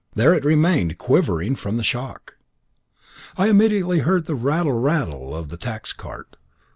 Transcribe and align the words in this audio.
There 0.15 0.33
it 0.33 0.43
remained, 0.43 0.97
quivering 0.97 1.55
from 1.55 1.77
the 1.77 1.83
shock. 1.83 2.35
Immediately 3.37 3.99
I 4.01 4.03
heard 4.03 4.25
the 4.25 4.33
rattle 4.33 4.71
rattle 4.73 5.13
rattle 5.17 5.35
of 5.35 5.49
the 5.49 5.57
tax 5.57 5.93
cart. 5.93 6.37